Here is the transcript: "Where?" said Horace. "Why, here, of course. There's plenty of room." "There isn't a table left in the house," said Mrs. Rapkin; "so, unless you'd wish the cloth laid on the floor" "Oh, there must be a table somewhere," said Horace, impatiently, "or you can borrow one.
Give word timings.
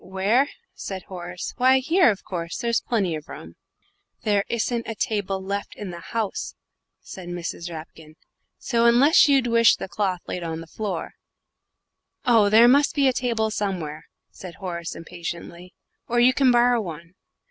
"Where?" 0.03 0.49
said 0.73 1.03
Horace. 1.03 1.53
"Why, 1.57 1.77
here, 1.77 2.09
of 2.09 2.23
course. 2.23 2.57
There's 2.57 2.81
plenty 2.81 3.13
of 3.13 3.29
room." 3.29 3.53
"There 4.23 4.43
isn't 4.49 4.87
a 4.87 4.95
table 4.95 5.39
left 5.43 5.75
in 5.75 5.91
the 5.91 5.99
house," 5.99 6.55
said 7.01 7.29
Mrs. 7.29 7.69
Rapkin; 7.69 8.15
"so, 8.57 8.87
unless 8.87 9.27
you'd 9.27 9.45
wish 9.45 9.75
the 9.75 9.87
cloth 9.87 10.21
laid 10.27 10.41
on 10.41 10.59
the 10.59 10.65
floor" 10.65 11.13
"Oh, 12.35 12.49
there 12.49 12.67
must 12.67 12.95
be 12.95 13.07
a 13.07 13.13
table 13.13 13.51
somewhere," 13.51 14.07
said 14.31 14.55
Horace, 14.55 14.95
impatiently, 14.95 15.75
"or 16.07 16.19
you 16.19 16.33
can 16.33 16.49
borrow 16.49 16.81
one. 16.81 17.13